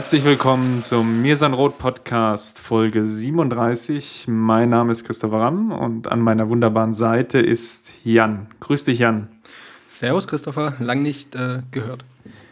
[0.00, 4.24] Herzlich willkommen zum Mirsan Roth Podcast Folge 37.
[4.28, 8.46] Mein Name ist Christopher Ramm und an meiner wunderbaren Seite ist Jan.
[8.60, 9.28] Grüß dich, Jan.
[9.88, 10.72] Servus, Christopher.
[10.78, 12.06] Lang nicht äh, gehört.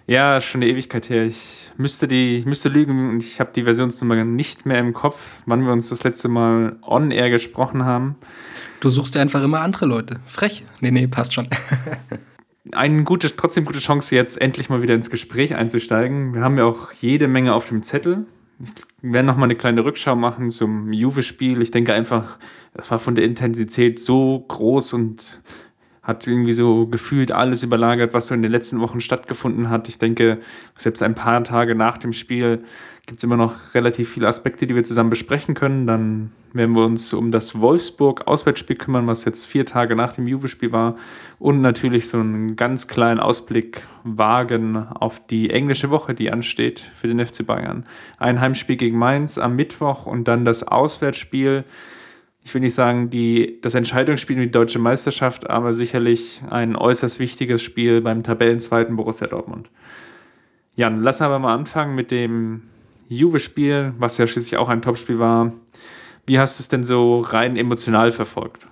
[0.07, 1.25] Ja, schon eine Ewigkeit her.
[1.25, 5.39] Ich müsste, die, ich müsste lügen und ich habe die Versionsnummer nicht mehr im Kopf,
[5.47, 8.17] wann wir uns das letzte Mal on-air gesprochen haben.
[8.81, 10.21] Du suchst dir einfach immer andere Leute.
[10.27, 10.67] Frech.
[10.81, 11.49] Nee, nee, passt schon.
[12.73, 16.35] eine gute, trotzdem gute Chance, jetzt endlich mal wieder ins Gespräch einzusteigen.
[16.35, 18.27] Wir haben ja auch jede Menge auf dem Zettel.
[19.01, 21.63] Wir werden nochmal eine kleine Rückschau machen zum Juve-Spiel.
[21.63, 22.39] Ich denke einfach,
[22.75, 25.41] das war von der Intensität so groß und
[26.09, 29.91] hat irgendwie so gefühlt alles überlagert, was so in den letzten Wochen stattgefunden hat.
[29.91, 30.39] Ich denke,
[30.75, 32.65] selbst ein paar Tage nach dem Spiel
[33.07, 35.87] gibt es immer noch relativ viele Aspekte, die wir zusammen besprechen können.
[35.87, 40.73] Dann werden wir uns um das Wolfsburg-Auswärtsspiel kümmern, was jetzt vier Tage nach dem Juve-Spiel
[40.73, 40.97] war.
[41.39, 47.07] Und natürlich so einen ganz kleinen Ausblick wagen auf die englische Woche, die ansteht für
[47.07, 47.85] den FC Bayern.
[48.19, 51.65] Ein Heimspiel gegen Mainz am Mittwoch und dann das Auswärtsspiel
[52.49, 57.21] ich will nicht sagen, die, das Entscheidungsspiel wie die deutsche Meisterschaft, aber sicherlich ein äußerst
[57.21, 59.69] wichtiges Spiel beim Tabellenzweiten Borussia Dortmund.
[60.75, 62.63] Jan, lass aber mal anfangen mit dem
[63.11, 65.53] Juve-Spiel, was ja schließlich auch ein Topspiel war.
[66.25, 68.67] Wie hast du es denn so rein emotional verfolgt?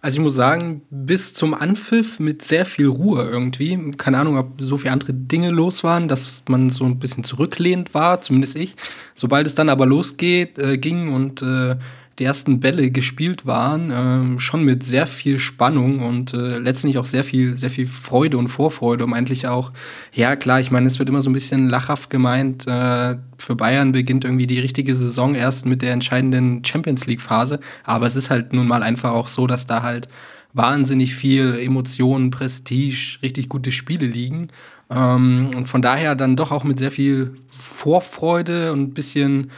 [0.00, 3.90] Also ich muss sagen, bis zum Anpfiff mit sehr viel Ruhe irgendwie.
[3.98, 7.92] Keine Ahnung, ob so viele andere Dinge los waren, dass man so ein bisschen zurücklehnt
[7.92, 8.74] war, zumindest ich.
[9.14, 11.76] Sobald es dann aber losgeht, äh, ging und äh,
[12.18, 17.06] die ersten Bälle gespielt waren, ähm, schon mit sehr viel Spannung und äh, letztendlich auch
[17.06, 19.72] sehr viel, sehr viel Freude und Vorfreude, um eigentlich auch,
[20.12, 23.92] ja klar, ich meine, es wird immer so ein bisschen lachhaft gemeint, äh, für Bayern
[23.92, 28.52] beginnt irgendwie die richtige Saison erst mit der entscheidenden Champions League-Phase, aber es ist halt
[28.52, 30.08] nun mal einfach auch so, dass da halt
[30.54, 34.48] wahnsinnig viel Emotionen, Prestige, richtig gute Spiele liegen.
[34.90, 39.50] Ähm, und von daher dann doch auch mit sehr viel Vorfreude und ein bisschen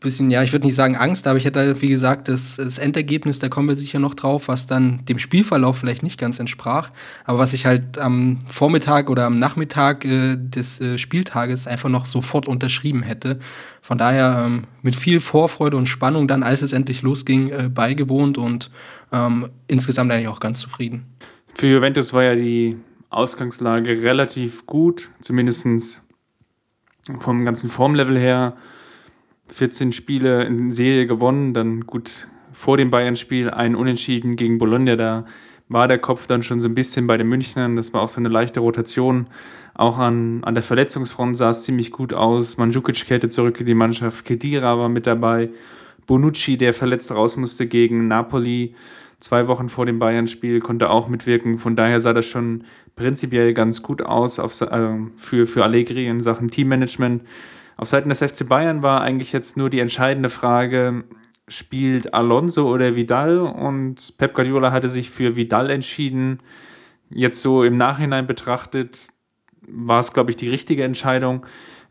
[0.00, 2.78] bisschen, ja, ich würde nicht sagen Angst, aber ich hätte, halt, wie gesagt, das, das,
[2.78, 6.90] Endergebnis, da kommen wir sicher noch drauf, was dann dem Spielverlauf vielleicht nicht ganz entsprach,
[7.24, 12.06] aber was ich halt am Vormittag oder am Nachmittag äh, des äh, Spieltages einfach noch
[12.06, 13.38] sofort unterschrieben hätte.
[13.80, 18.38] Von daher ähm, mit viel Vorfreude und Spannung dann, als es endlich losging, äh, beigewohnt
[18.38, 18.70] und
[19.12, 21.06] ähm, insgesamt eigentlich auch ganz zufrieden.
[21.54, 22.76] Für Juventus war ja die
[23.08, 26.02] Ausgangslage relativ gut, zumindest
[27.18, 28.56] vom ganzen Formlevel her
[29.48, 35.26] 14 Spiele in Serie gewonnen, dann gut vor dem Bayern-Spiel ein Unentschieden gegen Bologna, da
[35.68, 38.20] war der Kopf dann schon so ein bisschen bei den Münchnern, das war auch so
[38.20, 39.26] eine leichte Rotation.
[39.74, 42.56] Auch an, an der Verletzungsfront sah es ziemlich gut aus.
[42.56, 45.50] Mandzukic kehrte zurück in die Mannschaft, Kedira war mit dabei,
[46.06, 48.74] Bonucci, der verletzt raus musste gegen Napoli,
[49.20, 51.58] zwei Wochen vor dem Bayern-Spiel, konnte auch mitwirken.
[51.58, 52.64] Von daher sah das schon
[52.94, 57.22] prinzipiell ganz gut aus auf, äh, für, für Allegri in Sachen Teammanagement.
[57.76, 61.04] Auf Seiten des FC Bayern war eigentlich jetzt nur die entscheidende Frage,
[61.48, 63.38] spielt Alonso oder Vidal?
[63.38, 66.40] Und Pep Guardiola hatte sich für Vidal entschieden.
[67.10, 69.08] Jetzt so im Nachhinein betrachtet
[69.68, 71.44] war es, glaube ich, die richtige Entscheidung.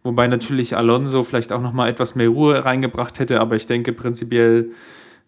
[0.04, 4.72] Wobei natürlich Alonso vielleicht auch nochmal etwas mehr Ruhe reingebracht hätte, aber ich denke, prinzipiell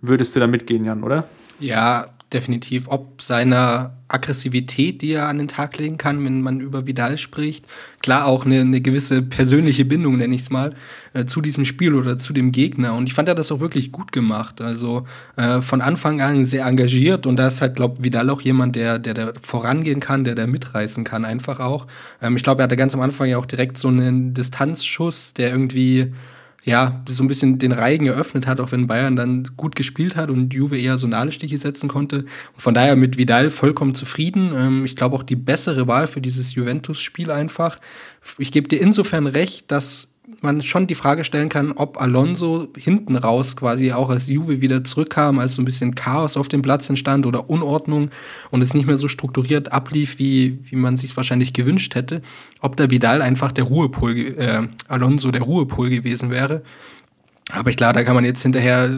[0.02, 1.28] würdest du da mitgehen, Jan, oder?
[1.60, 2.88] Ja, definitiv.
[2.90, 7.66] Ob seiner Aggressivität, die er an den Tag legen kann, wenn man über Vidal spricht.
[8.02, 10.76] Klar auch eine, eine gewisse persönliche Bindung, nenne ich es mal,
[11.14, 12.96] äh, zu diesem Spiel oder zu dem Gegner.
[12.96, 14.62] Und ich fand, er das auch wirklich gut gemacht.
[14.62, 15.06] Also
[15.36, 17.26] äh, von Anfang an sehr engagiert.
[17.26, 20.48] Und da ist halt, glaube Vidal auch jemand, der, der da vorangehen kann, der da
[20.48, 21.88] mitreißen kann, einfach auch.
[22.22, 25.52] Ähm, ich glaube, er hatte ganz am Anfang ja auch direkt so einen Distanzschuss, der
[25.52, 26.14] irgendwie
[26.64, 30.30] ja, so ein bisschen den Reigen eröffnet hat, auch wenn Bayern dann gut gespielt hat
[30.30, 32.20] und Juve eher so Nadelstiche setzen konnte.
[32.20, 34.52] Und von daher mit Vidal vollkommen zufrieden.
[34.54, 37.80] Ähm, ich glaube auch die bessere Wahl für dieses Juventus-Spiel einfach.
[38.38, 43.16] Ich gebe dir insofern recht, dass man schon die Frage stellen kann, ob Alonso hinten
[43.16, 46.90] raus quasi auch als Juve wieder zurückkam, als so ein bisschen Chaos auf dem Platz
[46.90, 48.10] entstand oder Unordnung
[48.52, 52.22] und es nicht mehr so strukturiert ablief, wie, wie man sich wahrscheinlich gewünscht hätte,
[52.62, 56.64] ob der Vidal einfach der Ruhepol, äh, Alonso der Ruhepol gewesen wäre.
[57.52, 58.90] Aber ich glaube, da kann man jetzt hinterher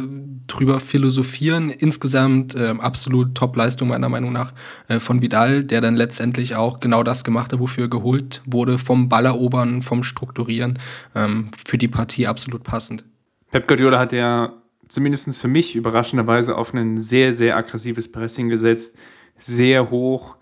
[0.47, 1.69] drüber philosophieren.
[1.69, 4.53] Insgesamt äh, absolut Top-Leistung meiner Meinung nach
[4.87, 8.79] äh, von Vidal, der dann letztendlich auch genau das gemacht hat, wofür er geholt wurde,
[8.79, 10.79] vom Ballerobern, vom Strukturieren,
[11.15, 13.03] ähm, für die Partie absolut passend.
[13.51, 14.53] Pep Guardiola hat ja
[14.87, 18.97] zumindest für mich überraschenderweise auf ein sehr, sehr aggressives Pressing gesetzt.
[19.37, 20.35] Sehr hoch.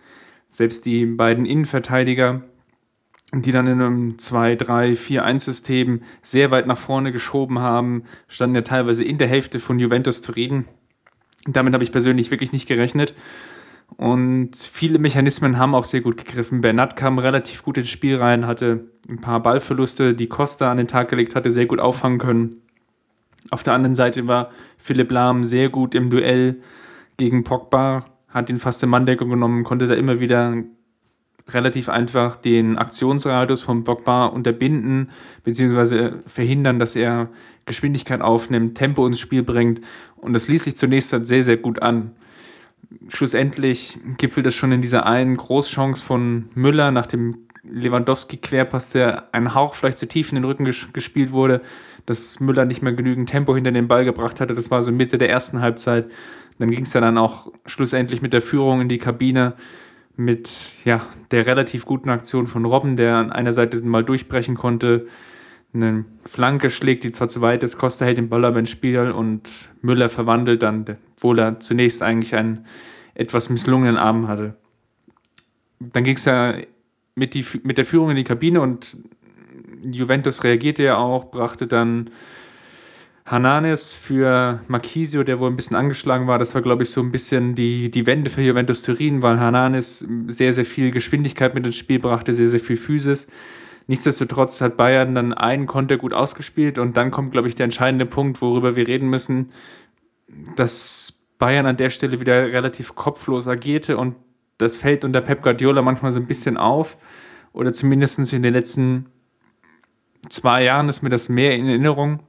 [0.50, 2.42] Selbst die beiden Innenverteidiger,
[3.34, 8.04] die dann in einem 2, 3, 4, 1 System sehr weit nach vorne geschoben haben,
[8.28, 10.66] standen ja teilweise in der Hälfte von Juventus Turin.
[11.46, 13.14] Damit habe ich persönlich wirklich nicht gerechnet.
[13.96, 16.62] Und viele Mechanismen haben auch sehr gut gegriffen.
[16.62, 20.88] Bernat kam relativ gut ins Spiel rein, hatte ein paar Ballverluste, die Costa an den
[20.88, 22.62] Tag gelegt hatte, sehr gut auffangen können.
[23.50, 26.62] Auf der anderen Seite war Philipp Lahm sehr gut im Duell
[27.16, 30.56] gegen Pogba, hat ihn fast in Manndeckung genommen, konnte da immer wieder
[31.50, 35.10] relativ einfach den Aktionsradius von Pogba unterbinden,
[35.44, 37.30] beziehungsweise verhindern, dass er
[37.66, 39.82] Geschwindigkeit aufnimmt, Tempo ins Spiel bringt.
[40.16, 42.12] Und das ließ sich zunächst halt sehr, sehr gut an
[43.10, 49.54] schlussendlich gipfelt es schon in dieser einen Großchance von Müller nach dem Lewandowski-Querpass, der einen
[49.54, 51.62] Hauch vielleicht zu tief in den Rücken ges gespielt wurde,
[52.06, 54.56] dass Müller nicht mehr genügend Tempo hinter den Ball gebracht hatte.
[54.56, 56.10] Das war so Mitte der ersten Halbzeit.
[56.60, 59.54] Dann ging es ja dann auch schlussendlich mit der Führung in die Kabine
[60.18, 65.08] mit ja, der relativ guten Aktion von Robben, der an einer Seite mal durchbrechen konnte,
[65.74, 69.12] eine Flanke schlägt, die zwar zu weit ist, Costa hält den Ball aber ins Spiel
[69.12, 70.86] und Müller verwandelt dann,
[71.16, 72.66] obwohl er zunächst eigentlich einen
[73.14, 74.56] etwas misslungenen Abend hatte.
[75.80, 76.56] Dann ging es ja
[77.16, 78.98] mit, die, mit der Führung in die Kabine und
[79.84, 82.10] Juventus reagierte ja auch, brachte dann
[83.30, 86.40] Hananes für Marquisio, der wohl ein bisschen angeschlagen war.
[86.40, 90.08] Das war, glaube ich, so ein bisschen die, die Wende für Juventus Turin, weil Hananes
[90.28, 93.28] sehr, sehr viel Geschwindigkeit mit ins Spiel brachte, sehr, sehr viel Physis.
[93.88, 98.06] Nichtsdestotrotz hat Bayern dann einen Konter gut ausgespielt und dann kommt, glaube ich, der entscheidende
[98.06, 99.52] Punkt, worüber wir reden müssen,
[100.56, 104.16] dass Bayern an der Stelle wieder relativ kopflos agierte und
[104.58, 106.98] das fällt unter Pep Guardiola manchmal so ein bisschen auf
[107.52, 109.08] oder zumindest in den letzten
[110.30, 112.22] zwei Jahren ist mir das mehr in Erinnerung.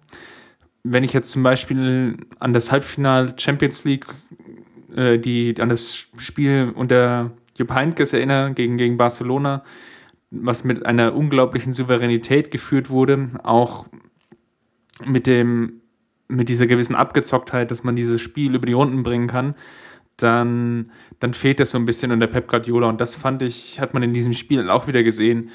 [0.84, 4.06] Wenn ich jetzt zum Beispiel an das Halbfinale Champions League,
[4.94, 9.64] äh, die, an das Spiel unter Jupp Heynckes erinnere gegen, gegen Barcelona,
[10.30, 13.86] was mit einer unglaublichen Souveränität geführt wurde, auch
[15.04, 15.80] mit dem
[16.28, 19.54] mit dieser gewissen Abgezocktheit, dass man dieses Spiel über die Runden bringen kann,
[20.18, 20.90] dann,
[21.20, 22.88] dann fehlt das so ein bisschen unter Pep Guardiola.
[22.88, 25.50] Und das fand ich, hat man in diesem Spiel auch wieder gesehen,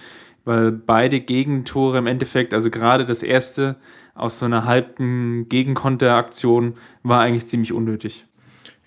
[0.45, 3.77] weil beide Gegentore im Endeffekt, also gerade das erste
[4.15, 8.25] aus so einer halben Gegenkonteraktion, war eigentlich ziemlich unnötig.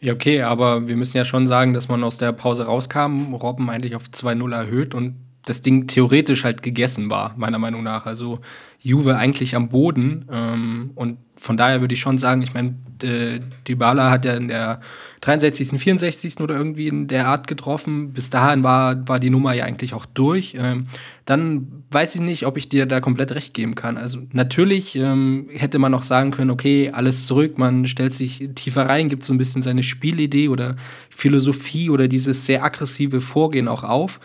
[0.00, 3.70] Ja, okay, aber wir müssen ja schon sagen, dass man aus der Pause rauskam, Robben
[3.70, 8.04] eigentlich auf 2-0 erhöht und das Ding theoretisch halt gegessen war, meiner Meinung nach.
[8.04, 8.40] Also
[8.80, 10.26] Juve eigentlich am Boden.
[10.30, 14.48] Ähm, und von daher würde ich schon sagen, ich meine, äh, Dybala hat ja in
[14.48, 14.80] der
[15.20, 16.40] 63., 64.
[16.40, 18.12] oder irgendwie in der Art getroffen.
[18.12, 20.54] Bis dahin war, war die Nummer ja eigentlich auch durch.
[20.58, 20.84] Ähm,
[21.26, 23.98] dann weiß ich nicht, ob ich dir da komplett recht geben kann.
[23.98, 28.88] Also natürlich ähm, hätte man auch sagen können, okay, alles zurück, man stellt sich tiefer
[28.88, 30.76] rein, gibt so ein bisschen seine Spielidee oder
[31.10, 34.20] Philosophie oder dieses sehr aggressive Vorgehen auch auf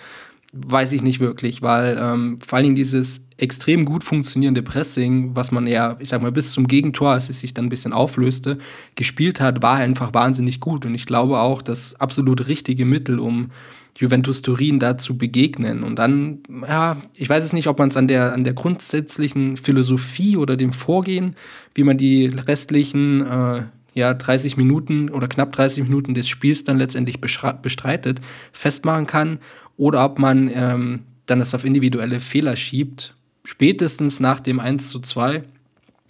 [0.54, 5.52] weiß ich nicht wirklich, weil ähm, vor allen Dingen dieses extrem gut funktionierende Pressing, was
[5.52, 8.58] man ja, ich sag mal, bis zum Gegentor, als es sich dann ein bisschen auflöste,
[8.96, 10.86] gespielt hat, war einfach wahnsinnig gut.
[10.86, 13.50] Und ich glaube auch, das absolut richtige Mittel, um
[13.98, 15.84] Juventus Turin da zu begegnen.
[15.84, 19.58] Und dann, ja, ich weiß es nicht, ob man es an der, an der grundsätzlichen
[19.58, 21.36] Philosophie oder dem Vorgehen,
[21.76, 26.78] wie man die restlichen äh, ja, 30 Minuten oder knapp 30 Minuten des Spiels dann
[26.78, 28.22] letztendlich bestreitet,
[28.52, 29.40] festmachen kann
[29.78, 33.16] oder ob man ähm, dann das auf individuelle Fehler schiebt.
[33.44, 35.44] Spätestens nach dem 1 zu 2,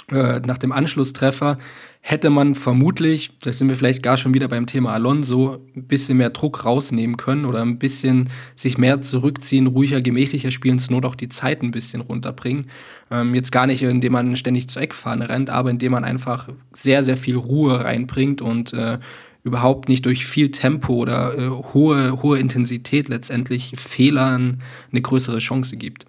[0.10, 1.58] äh, nach dem Anschlusstreffer,
[2.02, 6.18] hätte man vermutlich, da sind wir vielleicht gar schon wieder beim Thema Alonso, ein bisschen
[6.18, 11.06] mehr Druck rausnehmen können oder ein bisschen sich mehr zurückziehen, ruhiger, gemächlicher spielen, zur Not
[11.06, 12.66] auch die Zeit ein bisschen runterbringen.
[13.12, 17.04] Ähm, jetzt gar nicht, indem man ständig zur Eckfahne rennt, aber indem man einfach sehr,
[17.04, 18.98] sehr viel Ruhe reinbringt und äh,
[19.44, 24.58] überhaupt nicht durch viel Tempo oder äh, hohe, hohe Intensität letztendlich Fehlern
[24.92, 26.06] eine größere Chance gibt.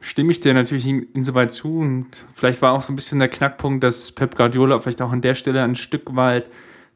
[0.00, 3.84] Stimme ich dir natürlich insoweit zu und vielleicht war auch so ein bisschen der Knackpunkt,
[3.84, 6.46] dass Pep Guardiola vielleicht auch an der Stelle ein Stück weit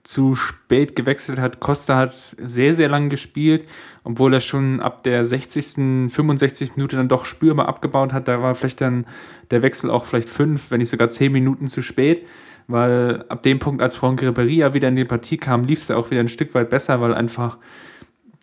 [0.03, 1.61] zu spät gewechselt hat.
[1.61, 3.67] Costa hat sehr, sehr lang gespielt,
[4.05, 8.29] obwohl er schon ab der 60., 65 Minute dann doch spürbar abgebaut hat.
[8.29, 9.07] Da war vielleicht dann
[9.51, 12.27] der Wechsel auch vielleicht fünf, wenn nicht sogar zehn Minuten zu spät
[12.67, 15.89] weil ab dem Punkt, als Franck Ribéry ja wieder in die Partie kam, lief es
[15.89, 17.59] ja auch wieder ein Stück weit besser, weil einfach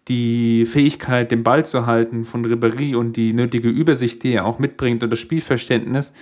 [0.07, 4.59] die Fähigkeit, den Ball zu halten von Ribéry und die nötige Übersicht, die er auch
[4.59, 6.13] mitbringt und das Spielverständnis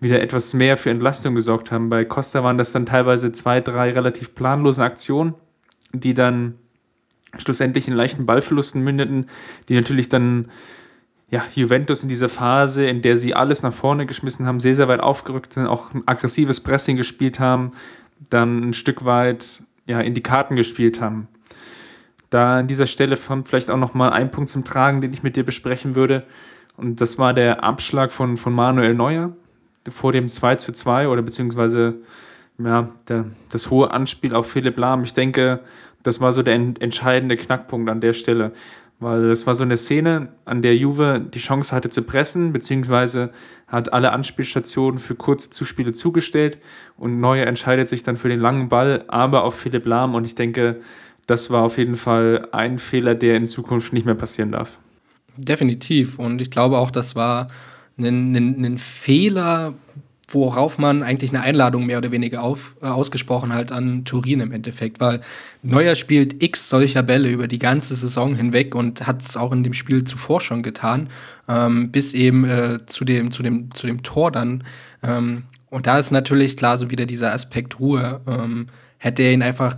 [0.00, 1.88] wieder etwas mehr für Entlastung gesorgt haben.
[1.88, 5.34] Bei Costa waren das dann teilweise zwei, drei relativ planlose Aktionen,
[5.92, 6.54] die dann
[7.38, 9.26] schlussendlich in leichten Ballverlusten mündeten,
[9.68, 10.50] die natürlich dann
[11.28, 14.88] ja, Juventus in dieser Phase, in der sie alles nach vorne geschmissen haben, sehr, sehr
[14.88, 17.72] weit aufgerückt sind, auch ein aggressives Pressing gespielt haben,
[18.30, 21.28] dann ein Stück weit ja, in die Karten gespielt haben.
[22.30, 25.36] Da an dieser Stelle kommt vielleicht auch nochmal ein Punkt zum Tragen, den ich mit
[25.36, 26.24] dir besprechen würde.
[26.76, 29.32] Und das war der Abschlag von, von Manuel Neuer
[29.88, 31.94] vor dem 2 zu 2 oder beziehungsweise
[32.58, 35.04] ja, der, das hohe Anspiel auf Philipp Lahm.
[35.04, 35.60] Ich denke,
[36.02, 38.52] das war so der entscheidende Knackpunkt an der Stelle.
[38.98, 43.30] Weil es war so eine Szene, an der Juve die Chance hatte zu pressen, beziehungsweise
[43.66, 46.56] hat alle Anspielstationen für kurze Zuspiele zugestellt
[46.96, 50.34] und Neuer entscheidet sich dann für den langen Ball, aber auf Philipp Lahm und ich
[50.34, 50.80] denke,
[51.26, 54.78] das war auf jeden Fall ein Fehler, der in Zukunft nicht mehr passieren darf.
[55.36, 57.48] Definitiv und ich glaube auch, das war
[57.98, 59.74] ein, ein, ein Fehler,
[60.28, 64.52] worauf man eigentlich eine Einladung mehr oder weniger auf, äh, ausgesprochen hat an Turin im
[64.52, 65.20] Endeffekt, weil
[65.62, 69.62] Neuer spielt x solcher Bälle über die ganze Saison hinweg und hat es auch in
[69.62, 71.10] dem Spiel zuvor schon getan,
[71.48, 74.64] ähm, bis eben äh, zu, dem, zu, dem, zu dem Tor dann.
[75.02, 78.20] Ähm, und da ist natürlich klar so wieder dieser Aspekt Ruhe.
[78.26, 78.68] Ähm,
[78.98, 79.76] hätte er ihn einfach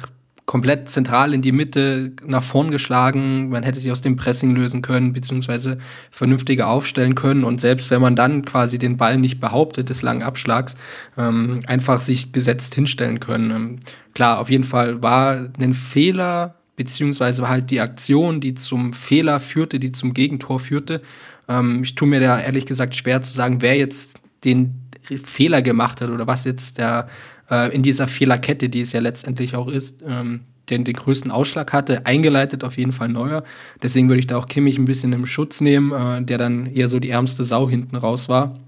[0.48, 3.50] komplett zentral in die Mitte nach vorn geschlagen.
[3.50, 5.76] Man hätte sich aus dem Pressing lösen können, beziehungsweise
[6.10, 7.44] vernünftiger aufstellen können.
[7.44, 10.74] Und selbst wenn man dann quasi den Ball nicht behauptet des langen Abschlags,
[11.18, 13.50] ähm, einfach sich gesetzt hinstellen können.
[13.50, 13.80] Ähm,
[14.14, 19.78] klar, auf jeden Fall war ein Fehler, beziehungsweise halt die Aktion, die zum Fehler führte,
[19.78, 21.02] die zum Gegentor führte.
[21.46, 26.00] Ähm, ich tue mir da ehrlich gesagt schwer zu sagen, wer jetzt den Fehler gemacht
[26.00, 27.06] hat oder was jetzt der
[27.50, 30.40] äh, in dieser Fehlerkette, die es ja letztendlich auch ist, ähm,
[30.70, 33.42] den, den größten Ausschlag hatte, eingeleitet auf jeden Fall Neuer.
[33.82, 36.88] Deswegen würde ich da auch Kimmich ein bisschen im Schutz nehmen, äh, der dann eher
[36.88, 38.58] so die ärmste Sau hinten raus war,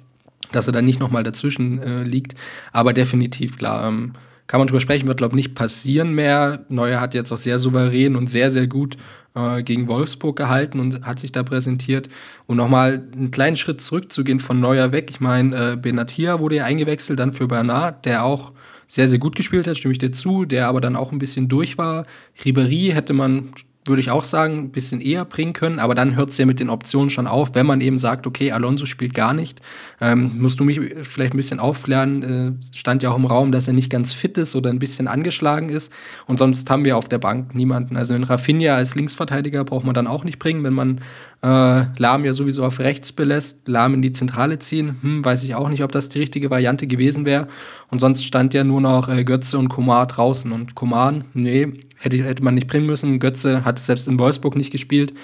[0.52, 2.34] dass er dann nicht nochmal dazwischen äh, liegt.
[2.72, 4.12] Aber definitiv, klar, ähm,
[4.50, 6.64] kann man drüber sprechen, wird, glaube ich, nicht passieren mehr.
[6.68, 8.96] Neuer hat jetzt auch sehr souverän und sehr, sehr gut
[9.36, 12.08] äh, gegen Wolfsburg gehalten und hat sich da präsentiert.
[12.48, 15.08] Und nochmal einen kleinen Schritt zurückzugehen von Neuer weg.
[15.10, 18.52] Ich meine, äh, Benatia wurde ja eingewechselt, dann für Bernard, der auch
[18.88, 21.46] sehr, sehr gut gespielt hat, stimme ich dir zu, der aber dann auch ein bisschen
[21.46, 22.04] durch war.
[22.42, 23.52] Ribéry hätte man
[23.90, 25.78] würde ich auch sagen, ein bisschen eher bringen können.
[25.78, 28.52] Aber dann hört es ja mit den Optionen schon auf, wenn man eben sagt, okay,
[28.52, 29.60] Alonso spielt gar nicht.
[30.00, 32.22] Ähm, musst du mich vielleicht ein bisschen aufklären?
[32.22, 35.08] Äh, stand ja auch im Raum, dass er nicht ganz fit ist oder ein bisschen
[35.08, 35.92] angeschlagen ist.
[36.26, 37.96] Und sonst haben wir auf der Bank niemanden.
[37.96, 41.00] Also in Rafinha als Linksverteidiger braucht man dann auch nicht bringen, wenn man
[41.42, 44.96] äh, Lahm ja sowieso auf rechts belässt, Lahm in die Zentrale ziehen.
[45.02, 47.48] Hm, weiß ich auch nicht, ob das die richtige Variante gewesen wäre.
[47.90, 50.52] Und sonst stand ja nur noch äh, Götze und Komar draußen.
[50.52, 53.20] Und Komar, nee, hätte, hätte man nicht bringen müssen.
[53.20, 55.14] Götze hat selbst in Wolfsburg nicht gespielt.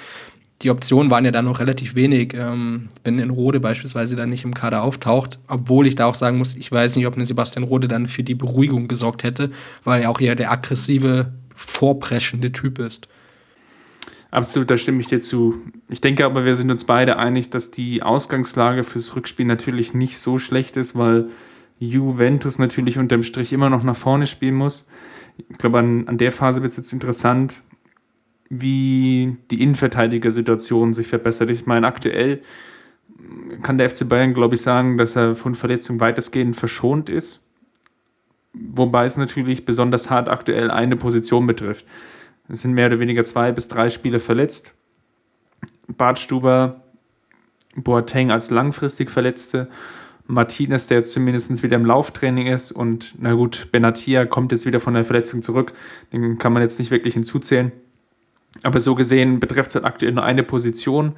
[0.62, 4.44] Die Optionen waren ja dann noch relativ wenig, ähm, wenn in Rode beispielsweise dann nicht
[4.44, 5.38] im Kader auftaucht.
[5.48, 8.22] Obwohl ich da auch sagen muss, ich weiß nicht, ob ein Sebastian Rode dann für
[8.22, 9.50] die Beruhigung gesorgt hätte,
[9.84, 13.08] weil er auch eher der aggressive, vorpreschende Typ ist.
[14.30, 15.54] Absolut, da stimme ich dir zu.
[15.88, 20.18] Ich denke aber, wir sind uns beide einig, dass die Ausgangslage fürs Rückspiel natürlich nicht
[20.18, 21.28] so schlecht ist, weil
[21.78, 24.86] Juventus natürlich unterm Strich immer noch nach vorne spielen muss
[25.36, 27.62] ich glaube, an, an der Phase wird es jetzt interessant,
[28.48, 31.50] wie die Innenverteidiger-Situation sich verbessert.
[31.50, 32.42] Ich meine, aktuell
[33.62, 37.42] kann der FC Bayern, glaube ich, sagen, dass er von Verletzungen weitestgehend verschont ist.
[38.52, 41.86] Wobei es natürlich besonders hart aktuell eine Position betrifft.
[42.48, 44.74] Es sind mehr oder weniger zwei bis drei Spiele verletzt.
[45.88, 46.80] Bartstuber,
[47.74, 49.68] Boateng als langfristig Verletzte
[50.26, 54.80] Martinez, der jetzt zumindest wieder im Lauftraining ist und na gut, Benatia kommt jetzt wieder
[54.80, 55.72] von der Verletzung zurück,
[56.12, 57.72] den kann man jetzt nicht wirklich hinzuzählen.
[58.62, 61.12] Aber so gesehen betrifft es halt aktuell nur eine Position.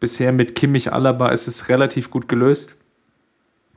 [0.00, 2.76] Bisher mit Kimmich Alaba ist es relativ gut gelöst.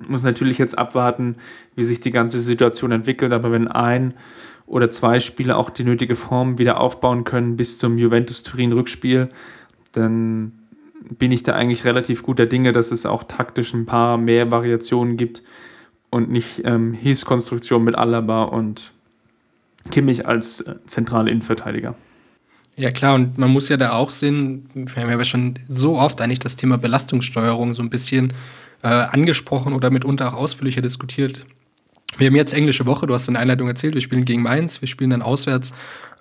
[0.08, 1.36] Muss natürlich jetzt abwarten,
[1.76, 4.14] wie sich die ganze Situation entwickelt, aber wenn ein
[4.68, 9.30] oder zwei Spieler auch die nötige Form wieder aufbauen können bis zum Juventus Turin Rückspiel,
[9.94, 10.57] dann
[11.18, 15.18] bin ich da eigentlich relativ guter Dinge, dass es auch taktisch ein paar mehr Variationen
[15.18, 15.44] gibt
[16.10, 18.92] und nicht ähm, Hilfskonstruktion mit Alaba und
[19.92, 21.96] Kimmich als äh, zentrale Innenverteidiger.
[22.76, 26.22] Ja klar, und man muss ja da auch sehen, wir haben ja schon so oft
[26.22, 28.34] eigentlich das Thema Belastungssteuerung so ein bisschen
[28.84, 31.46] äh, angesprochen oder mitunter auch ausführlicher diskutiert.
[32.18, 34.82] Wir haben jetzt englische Woche, du hast in der Einleitung erzählt, wir spielen gegen Mainz,
[34.82, 35.72] wir spielen dann auswärts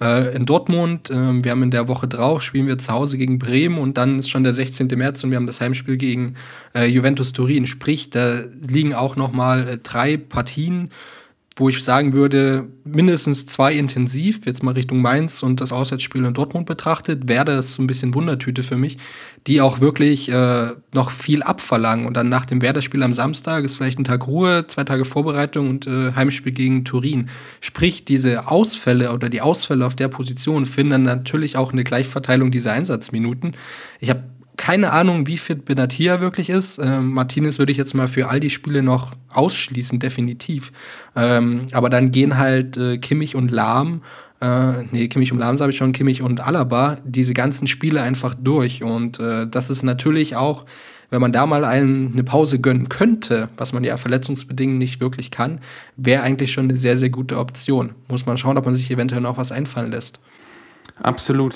[0.00, 1.10] äh, in Dortmund.
[1.10, 4.18] Äh, wir haben in der Woche drauf, spielen wir zu Hause gegen Bremen und dann
[4.18, 4.88] ist schon der 16.
[4.88, 6.34] März und wir haben das Heimspiel gegen
[6.74, 7.66] äh, Juventus Turin.
[7.66, 10.90] Sprich, da liegen auch noch mal äh, drei Partien
[11.58, 16.34] wo ich sagen würde, mindestens zwei intensiv, jetzt mal Richtung Mainz und das Auswärtsspiel in
[16.34, 18.98] Dortmund betrachtet, wäre das so ein bisschen Wundertüte für mich,
[19.46, 22.06] die auch wirklich äh, noch viel abverlangen.
[22.06, 25.70] Und dann nach dem Werder-Spiel am Samstag ist vielleicht ein Tag Ruhe, zwei Tage Vorbereitung
[25.70, 27.30] und äh, Heimspiel gegen Turin.
[27.62, 32.50] Sprich, diese Ausfälle oder die Ausfälle auf der Position finden dann natürlich auch eine Gleichverteilung
[32.50, 33.52] dieser Einsatzminuten.
[33.98, 34.24] Ich habe
[34.56, 36.78] keine Ahnung, wie fit Benatia wirklich ist.
[36.78, 40.72] Ähm, Martinez würde ich jetzt mal für all die Spiele noch ausschließen, definitiv.
[41.14, 44.02] Ähm, aber dann gehen halt äh, Kimmich und Lahm,
[44.40, 48.34] äh, nee, Kimmich und Lahm sage ich schon, Kimmich und Alaba, diese ganzen Spiele einfach
[48.34, 48.82] durch.
[48.82, 50.64] Und äh, das ist natürlich auch,
[51.10, 55.30] wenn man da mal einen, eine Pause gönnen könnte, was man ja verletzungsbedingt nicht wirklich
[55.30, 55.60] kann,
[55.96, 57.94] wäre eigentlich schon eine sehr, sehr gute Option.
[58.08, 60.20] Muss man schauen, ob man sich eventuell noch was einfallen lässt.
[61.00, 61.54] Absolut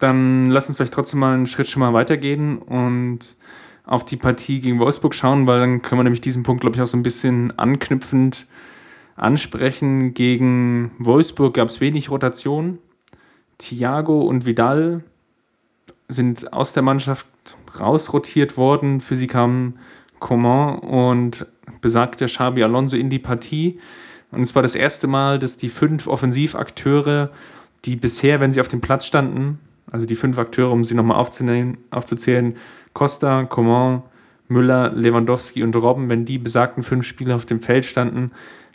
[0.00, 3.36] dann lass uns vielleicht trotzdem mal einen Schritt schon mal weitergehen und
[3.84, 6.82] auf die Partie gegen Wolfsburg schauen, weil dann können wir nämlich diesen Punkt, glaube ich,
[6.82, 8.46] auch so ein bisschen anknüpfend
[9.16, 10.14] ansprechen.
[10.14, 12.78] Gegen Wolfsburg gab es wenig Rotation.
[13.58, 15.04] Thiago und Vidal
[16.08, 17.26] sind aus der Mannschaft
[17.78, 19.00] rausrotiert worden.
[19.00, 19.78] Für sie kamen
[20.18, 21.46] Coman und
[21.80, 23.78] besagter Xabi Alonso in die Partie.
[24.30, 27.30] Und es war das erste Mal, dass die fünf Offensivakteure,
[27.84, 29.58] die bisher, wenn sie auf dem Platz standen,
[29.90, 32.56] also die fünf Akteure, um sie nochmal aufzuzählen,
[32.92, 34.02] Costa, Coman,
[34.48, 38.32] Müller, Lewandowski und Robben, wenn die besagten fünf Spieler auf dem Feld standen,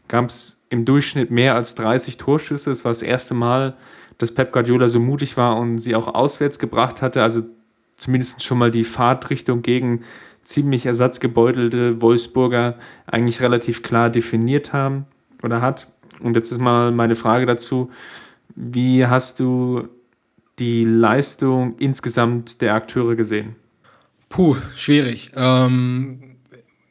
[0.07, 2.71] gab es im Durchschnitt mehr als 30 Torschüsse.
[2.71, 3.75] Es war das erste Mal,
[4.17, 7.21] dass Pep Guardiola so mutig war und sie auch auswärts gebracht hatte.
[7.21, 7.43] Also
[7.97, 10.03] zumindest schon mal die Fahrtrichtung gegen
[10.43, 12.75] ziemlich ersatzgebeutelte Wolfsburger
[13.07, 15.05] eigentlich relativ klar definiert haben
[15.43, 15.87] oder hat.
[16.21, 17.91] Und jetzt ist mal meine Frage dazu.
[18.55, 19.89] Wie hast du
[20.59, 23.55] die Leistung insgesamt der Akteure gesehen?
[24.29, 25.31] Puh, schwierig.
[25.35, 26.35] Ähm,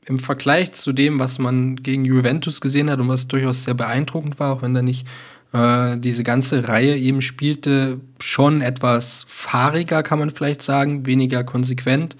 [0.06, 4.38] Im Vergleich zu dem, was man gegen Juventus gesehen hat und was durchaus sehr beeindruckend
[4.38, 5.06] war, auch wenn da nicht
[5.52, 12.16] äh, diese ganze Reihe eben spielte, schon etwas fahriger, kann man vielleicht sagen, weniger konsequent.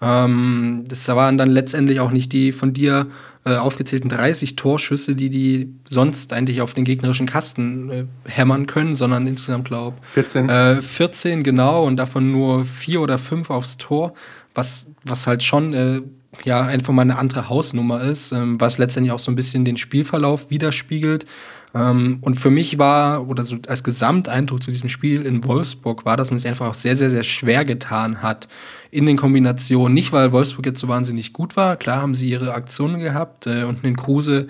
[0.00, 3.06] Ähm, das waren dann letztendlich auch nicht die von dir
[3.46, 8.96] äh, aufgezählten 30 Torschüsse, die die sonst eigentlich auf den gegnerischen Kasten äh, hämmern können,
[8.96, 10.48] sondern insgesamt, glaube ich, 14.
[10.48, 14.14] Äh, 14, genau, und davon nur vier oder fünf aufs Tor,
[14.54, 16.00] was, was halt schon äh,
[16.44, 19.76] ja einfach mal eine andere Hausnummer ist, ähm, was letztendlich auch so ein bisschen den
[19.76, 21.26] Spielverlauf widerspiegelt.
[21.74, 26.16] Ähm, und für mich war, oder so als Gesamteindruck zu diesem Spiel in Wolfsburg war,
[26.16, 28.48] dass man sich einfach auch sehr, sehr, sehr schwer getan hat
[28.90, 29.92] in den Kombinationen.
[29.92, 31.76] Nicht, weil Wolfsburg jetzt so wahnsinnig gut war.
[31.76, 34.46] Klar haben sie ihre Aktionen gehabt äh, und den Kruse,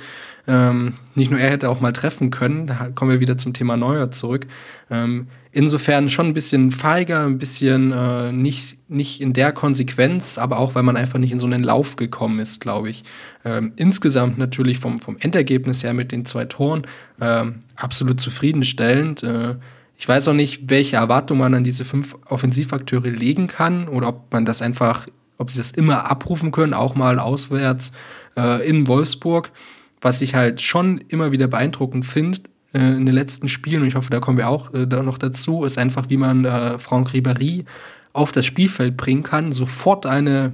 [0.46, 2.66] ähm, nicht nur er hätte auch mal treffen können.
[2.66, 4.46] Da kommen wir wieder zum Thema Neuer zurück.
[4.90, 10.58] Ähm, insofern schon ein bisschen feiger, ein bisschen äh, nicht, nicht in der Konsequenz, aber
[10.58, 13.04] auch, weil man einfach nicht in so einen Lauf gekommen ist, glaube ich.
[13.44, 16.82] Ähm, insgesamt natürlich vom, vom Endergebnis her mit den zwei Toren
[17.20, 19.22] ähm, absolut zufriedenstellend.
[19.22, 19.54] Äh,
[19.96, 24.32] ich weiß auch nicht, welche Erwartungen man an diese fünf Offensivakteure legen kann oder ob
[24.32, 25.06] man das einfach,
[25.38, 27.92] ob sie das immer abrufen können, auch mal auswärts
[28.36, 29.52] äh, in Wolfsburg.
[30.00, 32.40] Was ich halt schon immer wieder beeindruckend finde
[32.74, 35.18] äh, in den letzten Spielen, und ich hoffe, da kommen wir auch äh, da noch
[35.18, 37.64] dazu, ist einfach, wie man äh, Franck Ribéry
[38.12, 40.52] auf das Spielfeld bringen kann, sofort eine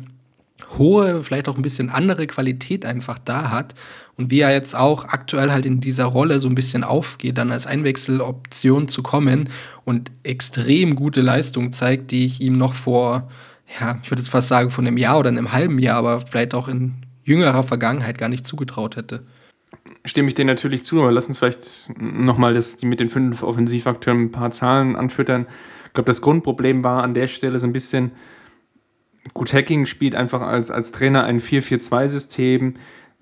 [0.78, 3.74] hohe, vielleicht auch ein bisschen andere Qualität einfach da hat
[4.16, 7.50] und wie er jetzt auch aktuell halt in dieser Rolle so ein bisschen aufgeht, dann
[7.50, 9.48] als Einwechseloption zu kommen
[9.84, 13.28] und extrem gute Leistung zeigt, die ich ihm noch vor,
[13.80, 16.54] ja, ich würde jetzt fast sagen, von einem Jahr oder einem halben Jahr, aber vielleicht
[16.54, 19.22] auch in jüngerer Vergangenheit gar nicht zugetraut hätte.
[20.04, 24.24] Stimme ich dir natürlich zu, aber lass uns vielleicht nochmal die mit den fünf Offensivakteuren
[24.24, 25.46] ein paar Zahlen anfüttern.
[25.86, 28.12] Ich glaube, das Grundproblem war an der Stelle so ein bisschen,
[29.34, 32.74] Gut, Hacking spielt einfach als, als Trainer ein 4-4-2-System,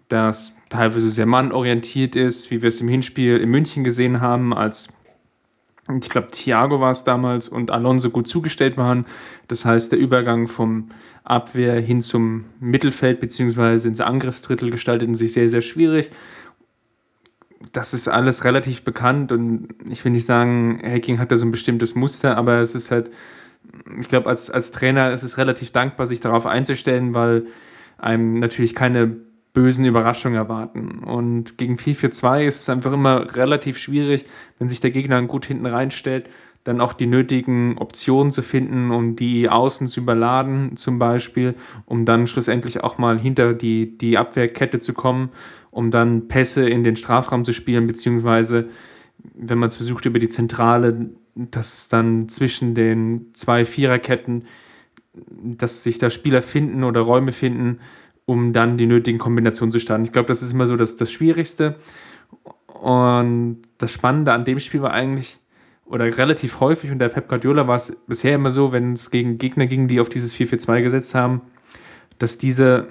[0.08, 4.88] das teilweise sehr mannorientiert ist, wie wir es im Hinspiel in München gesehen haben, als
[6.02, 9.06] ich glaube, Thiago war es damals und Alonso gut zugestellt waren.
[9.48, 10.90] Das heißt, der Übergang vom
[11.24, 13.88] Abwehr hin zum Mittelfeld bzw.
[13.88, 16.10] ins Angriffsdrittel gestalteten sich sehr, sehr schwierig.
[17.72, 21.50] Das ist alles relativ bekannt und ich will nicht sagen, Hacking hat da so ein
[21.50, 23.10] bestimmtes Muster, aber es ist halt
[24.00, 27.46] ich glaube, als, als Trainer ist es relativ dankbar, sich darauf einzustellen, weil
[27.98, 29.16] einem natürlich keine
[29.52, 31.00] bösen Überraschungen erwarten.
[31.04, 34.24] Und gegen 4-4-2 ist es einfach immer relativ schwierig,
[34.58, 36.28] wenn sich der Gegner gut hinten reinstellt,
[36.64, 41.54] dann auch die nötigen Optionen zu finden, um die Außen zu überladen, zum Beispiel,
[41.86, 45.30] um dann schlussendlich auch mal hinter die, die Abwehrkette zu kommen,
[45.78, 48.68] um dann Pässe in den Strafraum zu spielen, beziehungsweise
[49.34, 54.46] wenn man es versucht, über die Zentrale dass dann zwischen den zwei Viererketten,
[55.14, 57.78] dass sich da Spieler finden oder Räume finden,
[58.24, 60.02] um dann die nötigen Kombinationen zu starten.
[60.02, 61.76] Ich glaube, das ist immer so das, das Schwierigste.
[62.80, 65.38] Und das Spannende an dem Spiel war eigentlich,
[65.86, 69.38] oder relativ häufig, und der Pep Guardiola war es bisher immer so, wenn es gegen
[69.38, 71.42] Gegner ging, die auf dieses 4-4-2 gesetzt haben,
[72.18, 72.88] dass diese,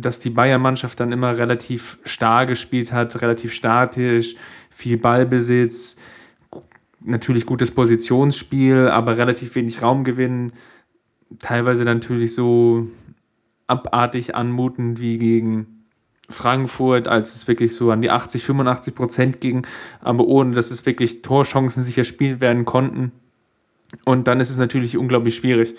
[0.00, 4.36] dass die Bayern-Mannschaft dann immer relativ stark gespielt hat, relativ statisch,
[4.70, 5.96] viel Ballbesitz,
[7.00, 10.52] natürlich gutes Positionsspiel, aber relativ wenig Raumgewinn.
[11.40, 12.88] teilweise natürlich so
[13.66, 15.84] abartig anmutend wie gegen
[16.30, 19.66] Frankfurt, als es wirklich so an die 80, 85 Prozent ging,
[20.00, 23.12] aber ohne dass es wirklich Torchancen sich erspielt werden konnten.
[24.04, 25.74] Und dann ist es natürlich unglaublich schwierig.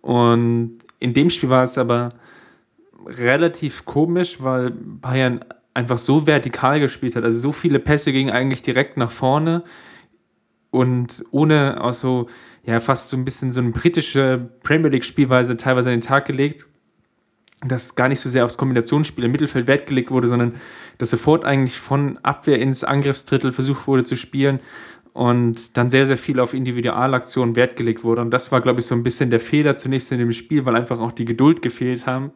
[0.00, 2.10] Und in dem Spiel war es aber
[3.06, 7.24] relativ komisch, weil Bayern einfach so vertikal gespielt hat.
[7.24, 9.64] Also so viele Pässe gingen eigentlich direkt nach vorne
[10.70, 12.28] und ohne auch so,
[12.64, 16.66] ja, fast so ein bisschen so eine britische Premier League-Spielweise teilweise an den Tag gelegt
[17.64, 20.54] dass gar nicht so sehr aufs Kombinationsspiel im Mittelfeld Wert gelegt wurde, sondern
[20.98, 24.60] dass sofort eigentlich von Abwehr ins Angriffsdrittel versucht wurde zu spielen
[25.12, 28.22] und dann sehr, sehr viel auf Individualaktionen Wert gelegt wurde.
[28.22, 30.74] Und das war, glaube ich, so ein bisschen der Fehler zunächst in dem Spiel, weil
[30.74, 32.32] einfach auch die Geduld gefehlt haben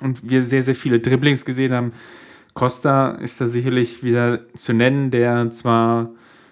[0.00, 1.92] und wir sehr, sehr viele Dribblings gesehen haben.
[2.54, 6.10] Costa ist da sicherlich wieder zu nennen, der zwar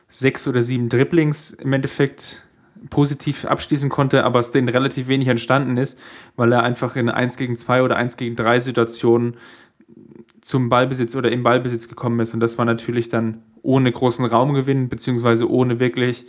[0.08, 2.42] sechs oder sieben Dribblings im Endeffekt
[2.90, 5.98] positiv abschließen konnte, aber aus denen relativ wenig entstanden ist,
[6.36, 9.36] weil er einfach in 1 gegen 2 oder 1 gegen 3 Situationen
[10.40, 12.34] zum Ballbesitz oder im Ballbesitz gekommen ist.
[12.34, 16.26] Und das war natürlich dann ohne großen Raumgewinn, beziehungsweise ohne wirklich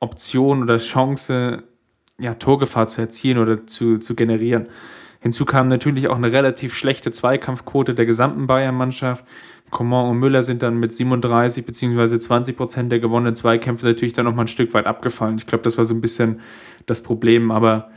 [0.00, 1.64] Option oder Chance,
[2.18, 4.68] ja, Torgefahr zu erzielen oder zu, zu generieren.
[5.22, 9.24] Hinzu kam natürlich auch eine relativ schlechte Zweikampfquote der gesamten Bayern-Mannschaft.
[9.70, 12.18] Coman und Müller sind dann mit 37 bzw.
[12.18, 15.36] 20 Prozent der gewonnenen Zweikämpfe natürlich dann nochmal ein Stück weit abgefallen.
[15.38, 16.40] Ich glaube, das war so ein bisschen
[16.86, 17.52] das Problem.
[17.52, 17.90] Aber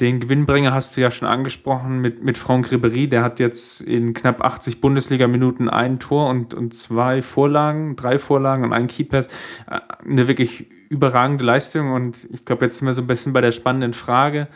[0.00, 3.08] den Gewinnbringer hast du ja schon angesprochen mit, mit Franck Ribéry.
[3.08, 8.64] Der hat jetzt in knapp 80 Bundesliga-Minuten ein Tor und, und zwei Vorlagen, drei Vorlagen
[8.64, 9.28] und einen Keepers.
[9.70, 11.92] Äh, eine wirklich überragende Leistung.
[11.92, 14.48] Und ich glaube, jetzt sind wir so ein bisschen bei der spannenden Frage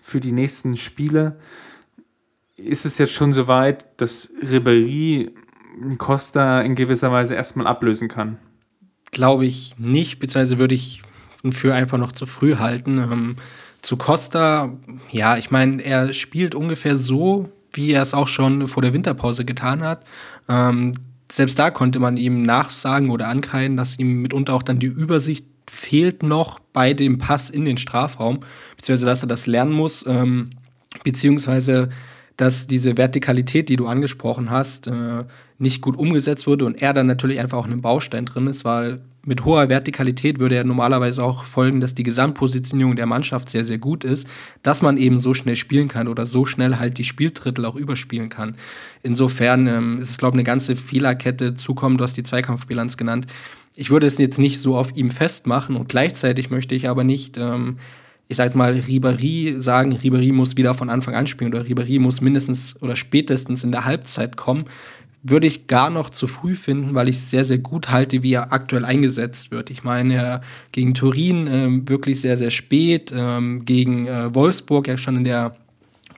[0.00, 1.38] für die nächsten Spiele.
[2.56, 5.30] Ist es jetzt schon so weit, dass Ribéry
[5.98, 8.38] Costa in gewisser Weise erstmal ablösen kann?
[9.12, 11.02] Glaube ich nicht, beziehungsweise würde ich
[11.50, 12.98] für einfach noch zu früh halten.
[12.98, 13.36] Ähm,
[13.82, 14.76] zu Costa,
[15.10, 19.44] ja, ich meine, er spielt ungefähr so, wie er es auch schon vor der Winterpause
[19.44, 20.04] getan hat.
[20.48, 20.92] Ähm,
[21.30, 25.46] selbst da konnte man ihm nachsagen oder ankreiden, dass ihm mitunter auch dann die Übersicht
[25.70, 28.40] fehlt noch bei dem Pass in den Strafraum,
[28.76, 30.50] beziehungsweise dass er das lernen muss, ähm,
[31.04, 31.90] beziehungsweise
[32.36, 35.24] dass diese Vertikalität, die du angesprochen hast, äh,
[35.58, 39.00] nicht gut umgesetzt wurde und er dann natürlich einfach auch einen Baustein drin ist, weil
[39.22, 43.76] mit hoher Vertikalität würde ja normalerweise auch folgen, dass die Gesamtpositionierung der Mannschaft sehr, sehr
[43.76, 44.26] gut ist,
[44.62, 48.30] dass man eben so schnell spielen kann oder so schnell halt die Spieldrittel auch überspielen
[48.30, 48.56] kann.
[49.02, 51.98] Insofern ähm, ist es, glaube ich, eine ganze Fehlerkette zukommen.
[51.98, 53.26] Du hast die Zweikampfbilanz genannt.
[53.76, 57.36] Ich würde es jetzt nicht so auf ihm festmachen und gleichzeitig möchte ich aber nicht
[57.36, 57.78] ähm,
[58.30, 61.98] ich sage jetzt mal, Ribéry sagen, Ribéry muss wieder von Anfang an spielen oder Ribéry
[61.98, 64.66] muss mindestens oder spätestens in der Halbzeit kommen,
[65.24, 68.34] würde ich gar noch zu früh finden, weil ich es sehr, sehr gut halte, wie
[68.34, 69.68] er aktuell eingesetzt wird.
[69.70, 74.96] Ich meine, er gegen Turin äh, wirklich sehr, sehr spät, ähm, gegen äh, Wolfsburg ja
[74.96, 75.56] schon in der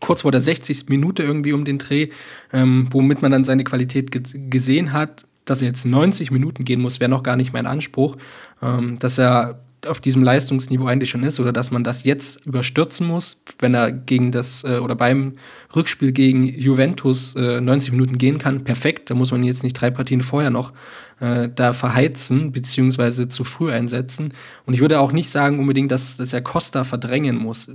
[0.01, 0.91] kurz vor der 60.
[0.91, 2.09] Minute irgendwie um den Dreh,
[2.53, 4.11] ähm, womit man dann seine Qualität
[4.51, 5.25] gesehen hat.
[5.44, 8.16] Dass er jetzt 90 Minuten gehen muss, wäre noch gar nicht mein Anspruch.
[8.62, 13.07] Ähm, dass er auf diesem Leistungsniveau eigentlich schon ist oder dass man das jetzt überstürzen
[13.07, 15.35] muss, wenn er gegen das äh, oder beim
[15.74, 19.11] Rückspiel gegen Juventus äh, 90 Minuten gehen kann, perfekt.
[19.11, 20.72] Da muss man jetzt nicht drei Partien vorher noch
[21.20, 24.33] äh, da verheizen beziehungsweise zu früh einsetzen.
[24.66, 27.70] Und ich würde auch nicht sagen unbedingt, dass, dass er Costa verdrängen muss.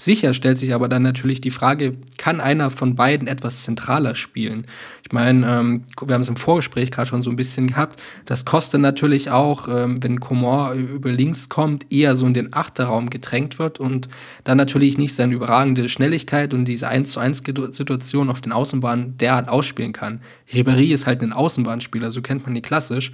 [0.00, 4.64] Sicher stellt sich aber dann natürlich die Frage, kann einer von beiden etwas zentraler spielen?
[5.02, 8.44] Ich meine, ähm, wir haben es im Vorgespräch gerade schon so ein bisschen gehabt, das
[8.44, 13.58] kostet natürlich auch, ähm, wenn Coman über links kommt, eher so in den Achterraum gedrängt
[13.58, 14.08] wird und
[14.44, 19.18] dann natürlich nicht seine überragende Schnelligkeit und diese 1 zu 1 Situation auf den Außenbahnen
[19.18, 20.20] derart ausspielen kann.
[20.52, 23.10] Ribéry ist halt ein Außenbahnspieler, so kennt man die klassisch,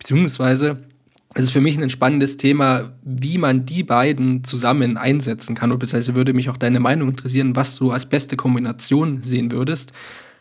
[0.00, 0.78] beziehungsweise
[1.34, 5.72] es ist für mich ein spannendes Thema, wie man die beiden zusammen einsetzen kann.
[5.72, 9.92] Und beziehungsweise würde mich auch deine Meinung interessieren, was du als beste Kombination sehen würdest,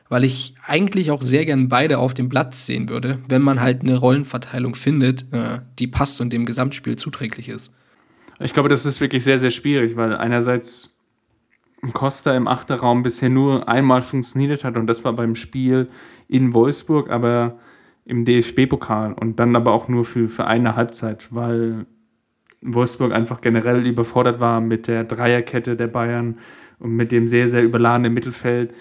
[0.10, 3.82] weil ich eigentlich auch sehr gern beide auf dem Platz sehen würde, wenn man halt
[3.82, 7.72] eine Rollenverteilung findet, äh, die passt und dem Gesamtspiel zuträglich ist.
[8.40, 10.96] Ich glaube, das ist wirklich sehr, sehr schwierig, weil einerseits
[11.94, 15.88] Costa im Achterraum bisher nur einmal funktioniert hat und das war beim Spiel
[16.28, 17.58] in Wolfsburg, aber
[18.06, 21.86] im DFB-Pokal und dann aber auch nur für, für eine Halbzeit, weil
[22.62, 26.40] Wolfsburg einfach generell überfordert war mit der Dreierkette der Bayern
[26.80, 28.74] und mit dem sehr, sehr überladenen Mittelfeld.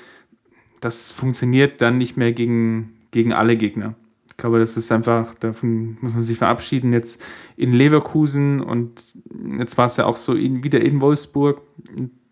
[0.80, 3.94] Das funktioniert dann nicht mehr gegen, gegen alle Gegner.
[4.26, 6.92] Ich glaube, das ist einfach, davon muss man sich verabschieden.
[6.92, 7.22] Jetzt
[7.56, 9.14] in Leverkusen und
[9.58, 11.60] jetzt war es ja auch so in, wieder in Wolfsburg.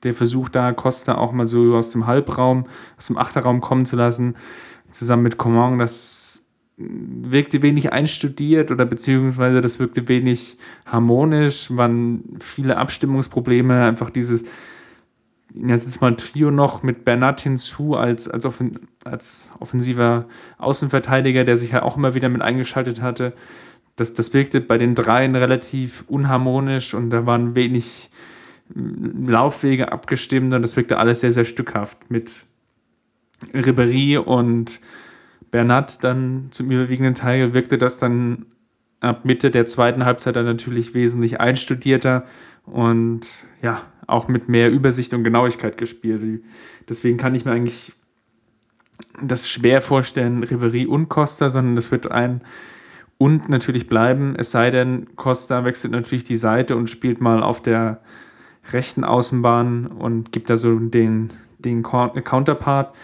[0.03, 3.97] Der Versuch da, Costa auch mal so aus dem Halbraum, aus dem Achterraum kommen zu
[3.97, 4.35] lassen,
[4.91, 6.50] zusammen mit Coman, das
[6.81, 14.45] wirkte wenig einstudiert oder beziehungsweise das wirkte wenig harmonisch, waren viele Abstimmungsprobleme, einfach dieses
[15.53, 20.27] jetzt mal Trio noch mit Bernat hinzu als, als, offen, als offensiver
[20.59, 23.33] Außenverteidiger, der sich ja auch immer wieder mit eingeschaltet hatte.
[23.97, 28.11] Das, das wirkte bei den dreien relativ unharmonisch und da waren wenig
[28.73, 32.45] Laufwege abgestimmt und das wirkte alles sehr, sehr stückhaft mit
[33.53, 34.81] Ribery und
[35.51, 38.47] Bernat dann zum überwiegenden Teil wirkte das dann
[39.01, 42.25] ab Mitte der zweiten Halbzeit dann natürlich wesentlich einstudierter
[42.67, 46.43] und ja, auch mit mehr Übersicht und Genauigkeit gespielt.
[46.89, 47.93] Deswegen kann ich mir eigentlich
[49.23, 52.43] das schwer vorstellen, Ribery und Costa, sondern das wird ein
[53.21, 57.61] und natürlich bleiben, es sei denn, Costa wechselt natürlich die Seite und spielt mal auf
[57.61, 58.01] der
[58.73, 62.95] rechten Außenbahn und gibt da so den, den Counterpart.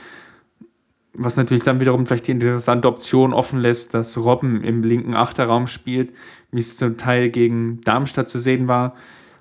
[1.19, 5.67] Was natürlich dann wiederum vielleicht die interessante Option offen lässt, dass Robben im linken Achterraum
[5.67, 6.11] spielt,
[6.51, 8.95] wie es zum Teil gegen Darmstadt zu sehen war,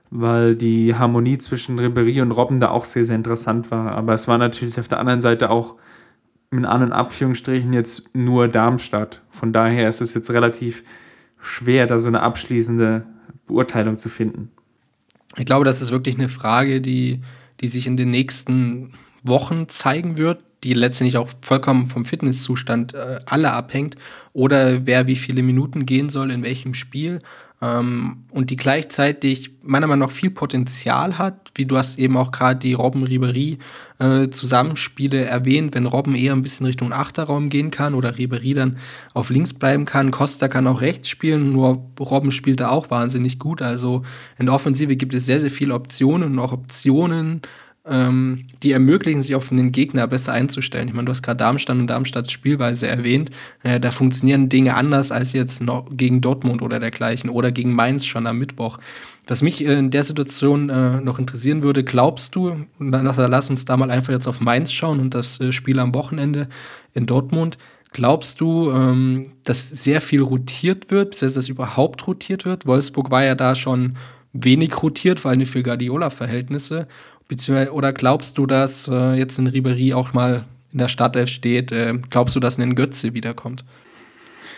[0.09, 3.91] weil die Harmonie zwischen Ribery und Robben da auch sehr, sehr interessant war.
[3.91, 5.75] Aber es war natürlich auf der anderen Seite auch
[6.49, 9.21] mit anderen Abführungsstrichen jetzt nur Darmstadt.
[9.29, 10.83] Von daher ist es jetzt relativ
[11.39, 13.05] schwer, da so eine abschließende
[13.47, 14.51] Beurteilung zu finden.
[15.35, 17.21] Ich glaube, das ist wirklich eine Frage, die,
[17.59, 23.19] die sich in den nächsten Wochen zeigen wird, die letztendlich auch vollkommen vom Fitnesszustand äh,
[23.25, 23.95] alle abhängt
[24.33, 27.21] oder wer wie viele Minuten gehen soll in welchem Spiel
[27.61, 32.31] ähm, und die gleichzeitig meiner Meinung nach viel Potenzial hat, wie du hast eben auch
[32.31, 33.59] gerade die Robben Ribery
[33.99, 38.77] äh, erwähnt, wenn Robben eher ein bisschen Richtung Achterraum gehen kann oder Ribery dann
[39.13, 43.39] auf links bleiben kann, Costa kann auch rechts spielen, nur Robben spielt da auch wahnsinnig
[43.39, 44.01] gut, also
[44.37, 47.41] in der Offensive gibt es sehr, sehr viele Optionen und auch Optionen,
[47.87, 50.87] ähm, die ermöglichen, sich auf den Gegner besser einzustellen.
[50.87, 53.29] Ich meine, du hast gerade Darmstadt und Darmstadts Spielweise erwähnt.
[53.63, 58.05] Äh, da funktionieren Dinge anders als jetzt noch gegen Dortmund oder dergleichen oder gegen Mainz
[58.05, 58.79] schon am Mittwoch.
[59.27, 63.77] Was mich äh, in der Situation äh, noch interessieren würde, glaubst du, lass uns da
[63.77, 66.47] mal einfach jetzt auf Mainz schauen und das äh, Spiel am Wochenende
[66.93, 67.57] in Dortmund.
[67.91, 72.65] Glaubst du, ähm, dass sehr viel rotiert wird, dass das überhaupt rotiert wird?
[72.65, 73.95] Wolfsburg war ja da schon
[74.33, 76.87] wenig rotiert, vor allem für Guardiola-Verhältnisse.
[77.71, 81.71] Oder glaubst du, dass äh, jetzt ein Ribery auch mal in der Startelf steht?
[81.71, 83.65] Äh, glaubst du, dass ein Götze wiederkommt?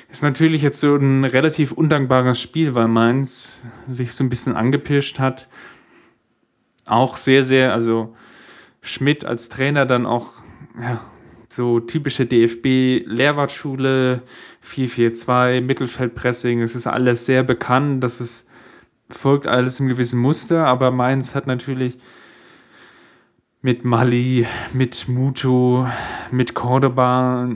[0.09, 5.19] Ist natürlich jetzt so ein relativ undankbares Spiel, weil Mainz sich so ein bisschen angepirscht
[5.19, 5.47] hat.
[6.85, 8.15] Auch sehr, sehr, also
[8.81, 10.43] Schmidt als Trainer dann auch,
[10.81, 11.01] ja,
[11.49, 14.21] so typische DFB-Lehrwartschule,
[14.65, 18.49] 4-4-2, Mittelfeldpressing, es ist alles sehr bekannt, das ist,
[19.09, 21.97] folgt alles im gewissen Muster, aber Mainz hat natürlich
[23.61, 25.87] mit Mali, mit Muto,
[26.31, 27.49] mit Cordoba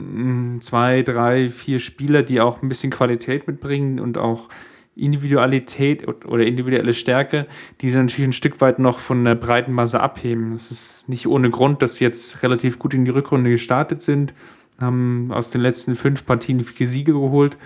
[0.59, 4.49] zwei, drei, vier Spieler, die auch ein bisschen Qualität mitbringen und auch
[4.95, 7.47] Individualität oder individuelle Stärke,
[7.79, 10.51] die sie natürlich ein Stück weit noch von der breiten Masse abheben.
[10.53, 14.33] Es ist nicht ohne Grund, dass sie jetzt relativ gut in die Rückrunde gestartet sind,
[14.79, 17.57] haben aus den letzten fünf Partien vier Siege geholt,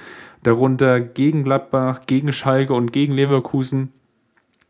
[0.44, 3.92] darunter gegen Gladbach, gegen Schalke und gegen Leverkusen,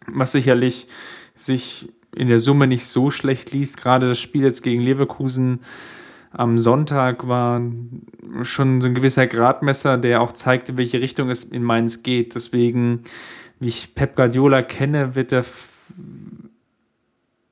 [0.07, 0.87] was sicherlich
[1.33, 3.77] sich in der Summe nicht so schlecht liest.
[3.77, 5.59] Gerade das Spiel jetzt gegen Leverkusen
[6.31, 7.61] am Sonntag war
[8.41, 12.35] schon so ein gewisser Gradmesser, der auch zeigte, welche Richtung es in Mainz geht.
[12.35, 13.03] Deswegen,
[13.59, 15.45] wie ich Pep Guardiola kenne, wird er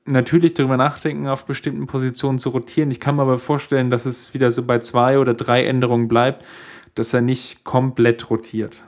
[0.06, 2.90] natürlich darüber nachdenken, auf bestimmten Positionen zu rotieren.
[2.90, 6.44] Ich kann mir aber vorstellen, dass es wieder so bei zwei oder drei Änderungen bleibt,
[6.94, 8.84] dass er nicht komplett rotiert.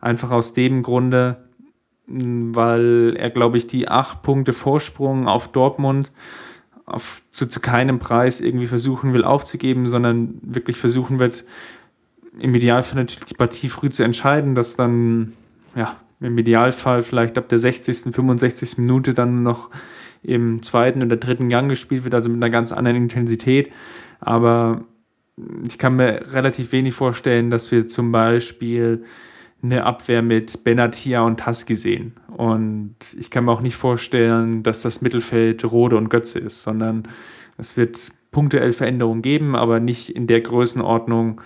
[0.00, 1.47] Einfach aus dem Grunde,
[2.08, 6.10] weil er, glaube ich, die acht Punkte Vorsprung auf Dortmund
[6.88, 11.44] auf, zu, zu keinem Preis irgendwie versuchen will aufzugeben, sondern wirklich versuchen wird,
[12.38, 15.32] im Idealfall natürlich die Partie früh zu entscheiden, dass dann,
[15.74, 18.78] ja, im Idealfall vielleicht ab der 60., 65.
[18.78, 19.70] Minute dann noch
[20.22, 23.70] im zweiten oder dritten Gang gespielt wird, also mit einer ganz anderen Intensität.
[24.18, 24.84] Aber
[25.64, 29.04] ich kann mir relativ wenig vorstellen, dass wir zum Beispiel
[29.62, 32.14] eine Abwehr mit Benatia und Taski sehen.
[32.36, 37.08] Und ich kann mir auch nicht vorstellen, dass das Mittelfeld Rode und Götze ist, sondern
[37.56, 41.40] es wird punktuell Veränderungen geben, aber nicht in der Größenordnung,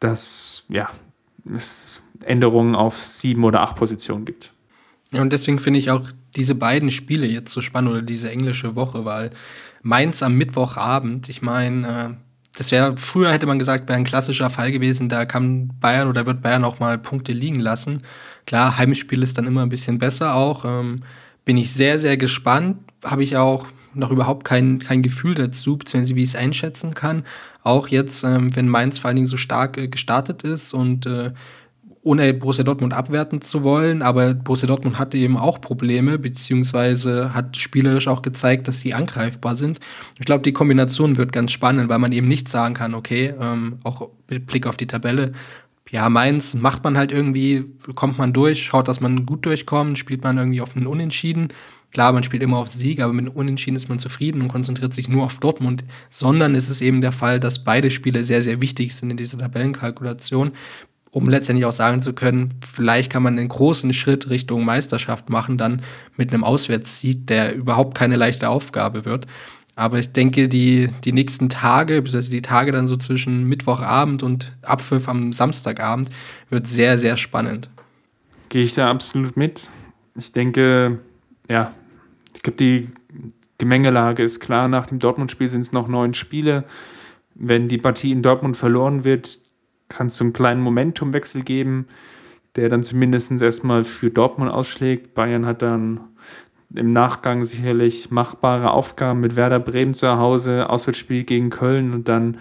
[0.00, 0.90] dass ja,
[1.54, 4.52] es Änderungen auf sieben oder acht Positionen gibt.
[5.12, 6.02] Und deswegen finde ich auch
[6.36, 9.30] diese beiden Spiele jetzt so spannend oder diese englische Woche, weil
[9.82, 12.27] Mainz am Mittwochabend, ich meine, äh,
[12.58, 16.26] das wäre, früher hätte man gesagt, wäre ein klassischer Fall gewesen, da kann Bayern oder
[16.26, 18.02] wird Bayern auch mal Punkte liegen lassen.
[18.46, 20.64] Klar, Heimspiel ist dann immer ein bisschen besser auch.
[20.64, 21.04] Ähm,
[21.44, 22.78] bin ich sehr, sehr gespannt.
[23.04, 27.24] Habe ich auch noch überhaupt kein, kein Gefühl dazu, beziehungsweise wie ich es einschätzen kann.
[27.62, 31.30] Auch jetzt, ähm, wenn Mainz vor allen Dingen so stark äh, gestartet ist und äh,
[32.08, 37.58] ohne Borussia Dortmund abwerten zu wollen, aber Borussia Dortmund hatte eben auch Probleme, beziehungsweise hat
[37.58, 39.78] spielerisch auch gezeigt, dass sie angreifbar sind.
[40.18, 43.76] Ich glaube, die Kombination wird ganz spannend, weil man eben nicht sagen kann, okay, ähm,
[43.84, 45.32] auch mit Blick auf die Tabelle,
[45.90, 50.24] ja, Mainz macht man halt irgendwie, kommt man durch, schaut, dass man gut durchkommt, spielt
[50.24, 51.48] man irgendwie auf einen Unentschieden.
[51.90, 54.92] Klar, man spielt immer auf Sieg, aber mit einem Unentschieden ist man zufrieden und konzentriert
[54.92, 55.84] sich nur auf Dortmund.
[56.10, 59.38] Sondern ist es eben der Fall, dass beide Spiele sehr, sehr wichtig sind in dieser
[59.38, 60.52] Tabellenkalkulation,
[61.10, 65.56] um letztendlich auch sagen zu können, vielleicht kann man einen großen Schritt Richtung Meisterschaft machen,
[65.56, 65.82] dann
[66.16, 69.26] mit einem Auswärtssieg, der überhaupt keine leichte Aufgabe wird.
[69.74, 74.52] Aber ich denke, die, die nächsten Tage, also die Tage dann so zwischen Mittwochabend und
[74.62, 76.10] Abpfiff am Samstagabend,
[76.50, 77.70] wird sehr, sehr spannend.
[78.48, 79.70] Gehe ich da absolut mit.
[80.16, 80.98] Ich denke,
[81.48, 81.72] ja,
[82.34, 82.88] ich glaube, die
[83.58, 84.66] Gemengelage ist klar.
[84.66, 86.64] Nach dem Dortmund-Spiel sind es noch neun Spiele.
[87.36, 89.38] Wenn die Partie in Dortmund verloren wird,
[89.88, 91.86] kann es so einen kleinen Momentumwechsel geben,
[92.56, 95.14] der dann zumindest erstmal für Dortmund ausschlägt.
[95.14, 96.00] Bayern hat dann
[96.74, 102.38] im Nachgang sicherlich machbare Aufgaben mit Werder Bremen zu Hause, Auswärtsspiel gegen Köln und dann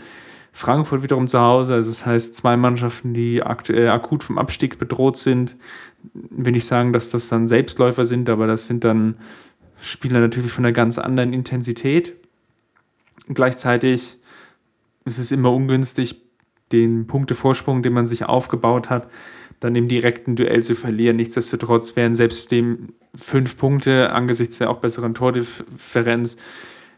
[0.52, 1.76] Frankfurt wiederum zu Hause.
[1.76, 5.56] Also das heißt, zwei Mannschaften, die aktuell akut vom Abstieg bedroht sind.
[6.14, 9.18] Will ich sagen, dass das dann Selbstläufer sind, aber das sind dann
[9.80, 12.16] Spieler natürlich von einer ganz anderen Intensität.
[13.30, 14.18] Gleichzeitig
[15.06, 16.27] ist es immer ungünstig,
[16.72, 19.10] den Punktevorsprung, den man sich aufgebaut hat,
[19.60, 21.16] dann im direkten Duell zu verlieren.
[21.16, 26.38] Nichtsdestotrotz wären selbst dem fünf Punkte angesichts der auch besseren Tordifferenz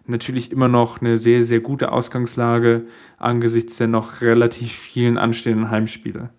[0.10, 2.86] natürlich immer noch eine sehr, sehr gute Ausgangslage
[3.18, 6.30] angesichts der noch relativ vielen anstehenden Heimspiele.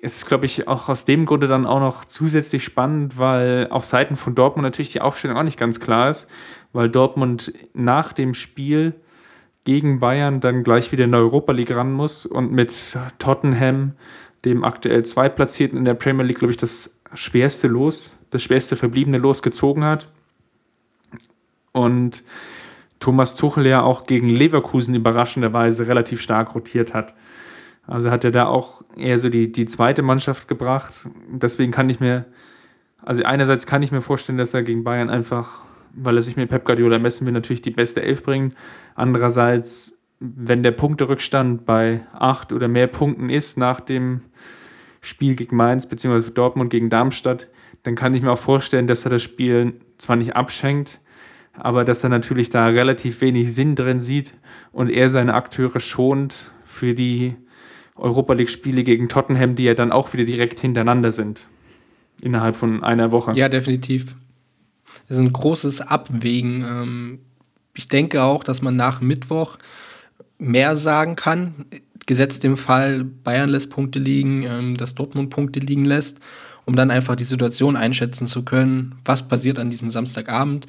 [0.00, 3.84] Es ist, glaube ich, auch aus dem Grunde dann auch noch zusätzlich spannend, weil auf
[3.84, 6.28] Seiten von Dortmund natürlich die Aufstellung auch nicht ganz klar ist,
[6.72, 8.94] weil Dortmund nach dem Spiel
[9.64, 13.92] gegen Bayern dann gleich wieder in der Europa League ran muss und mit Tottenham,
[14.44, 19.18] dem aktuell Zweitplatzierten in der Premier League, glaube ich, das schwerste Los, das schwerste verbliebene
[19.18, 20.10] Los gezogen hat.
[21.72, 22.24] Und
[22.98, 27.14] Thomas Tuchel ja auch gegen Leverkusen überraschenderweise relativ stark rotiert hat.
[27.86, 31.08] Also hat er da auch eher so die, die zweite Mannschaft gebracht.
[31.28, 32.26] Deswegen kann ich mir,
[33.02, 35.62] also einerseits kann ich mir vorstellen, dass er gegen Bayern einfach,
[35.94, 38.54] weil er sich mit Pep Guardiola messen will, natürlich die beste Elf bringt.
[38.94, 44.22] Andererseits, wenn der Punkterückstand bei acht oder mehr Punkten ist nach dem
[45.00, 46.30] Spiel gegen Mainz bzw.
[46.30, 47.48] Dortmund gegen Darmstadt,
[47.82, 51.00] dann kann ich mir auch vorstellen, dass er das Spiel zwar nicht abschenkt,
[51.52, 54.34] aber dass er natürlich da relativ wenig Sinn drin sieht
[54.70, 57.34] und er seine Akteure schont für die
[57.96, 61.46] Europa League-Spiele gegen Tottenham, die ja dann auch wieder direkt hintereinander sind.
[62.20, 63.32] Innerhalb von einer Woche.
[63.34, 64.16] Ja, definitiv.
[65.08, 66.62] Ist ein großes Abwägen.
[66.62, 67.18] Ähm,
[67.74, 69.58] ich denke auch, dass man nach Mittwoch
[70.38, 71.66] mehr sagen kann
[72.06, 76.18] gesetzt dem Fall, Bayern lässt Punkte liegen, ähm, dass Dortmund Punkte liegen lässt,
[76.64, 80.66] um dann einfach die Situation einschätzen zu können, was passiert an diesem Samstagabend,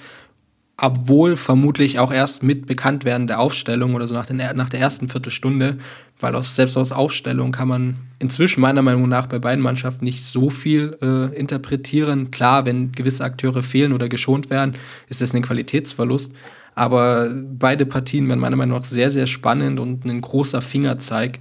[0.78, 5.08] obwohl vermutlich auch erst mit Bekanntwerden der Aufstellung oder so nach, den, nach der ersten
[5.08, 5.78] Viertelstunde,
[6.20, 10.24] weil aus, selbst aus Aufstellung kann man inzwischen meiner Meinung nach bei beiden Mannschaften nicht
[10.24, 12.32] so viel äh, interpretieren.
[12.32, 14.74] Klar, wenn gewisse Akteure fehlen oder geschont werden,
[15.10, 16.32] ist das ein Qualitätsverlust.
[16.76, 21.38] Aber beide Partien werden meiner Meinung nach sehr, sehr spannend und ein großer Fingerzeig.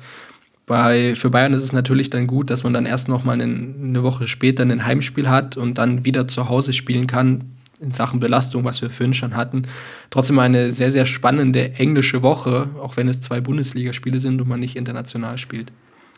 [0.67, 4.03] Bei, für Bayern ist es natürlich dann gut, dass man dann erst noch mal eine
[4.03, 7.45] Woche später ein Heimspiel hat und dann wieder zu Hause spielen kann
[7.83, 9.63] in Sachen Belastung, was wir vorhin schon hatten.
[10.11, 14.61] Trotzdem eine sehr, sehr spannende englische Woche, auch wenn es zwei Bundesligaspiele sind und man
[14.61, 15.73] nicht international spielt.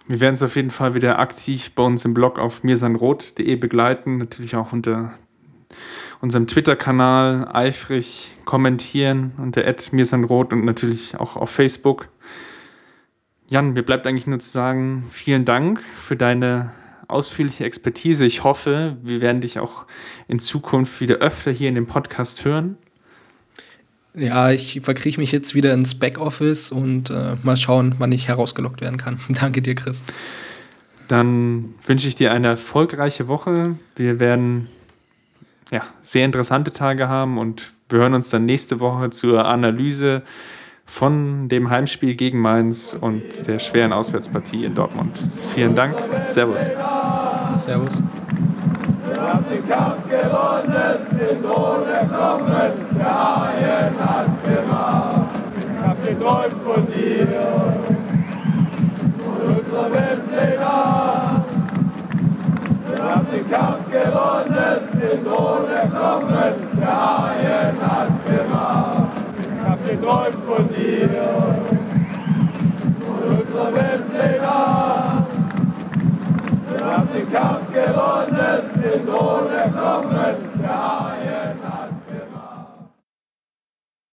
[0.06, 4.18] Wir werden es auf jeden Fall wieder aktiv bei uns im Blog auf mirsanrot.de begleiten,
[4.18, 5.14] natürlich auch unter
[6.20, 12.08] unserem Twitter-Kanal eifrig kommentieren unter mirsanrot und natürlich auch auf Facebook.
[13.48, 16.72] Jan, mir bleibt eigentlich nur zu sagen, vielen Dank für deine
[17.08, 18.24] ausführliche Expertise.
[18.24, 19.84] Ich hoffe, wir werden dich auch
[20.28, 22.76] in Zukunft wieder öfter hier in dem Podcast hören.
[24.14, 28.80] Ja, ich verkrieche mich jetzt wieder ins Backoffice und äh, mal schauen, wann ich herausgelockt
[28.80, 29.18] werden kann.
[29.28, 30.02] Danke dir, Chris.
[31.08, 33.76] Dann wünsche ich dir eine erfolgreiche Woche.
[33.96, 34.68] Wir werden
[35.70, 40.22] ja, sehr interessante Tage haben und wir hören uns dann nächste Woche zur Analyse
[40.84, 45.18] von dem Heimspiel gegen Mainz und der schweren Auswärtspartie in Dortmund.
[45.54, 45.96] Vielen Dank.
[46.26, 46.60] Servus.
[47.52, 48.02] Servus.
[49.06, 55.30] Wir haben den Kampf gewonnen, den Drohne kommen, der Haien hat's gemacht.
[55.58, 57.26] Ich hab geträumt von dir
[59.18, 60.58] und unserer Weltpläne.
[62.90, 69.03] Wir haben den Kampf gewonnen, den Drohne kommen, der Haien hat's gemacht
[69.86, 71.08] wir träumen von dir,
[73.04, 75.26] von unserer Weltpläne.
[76.70, 81.63] Wir haben den Kampf gewonnen, den Tod erkommen, der Haien.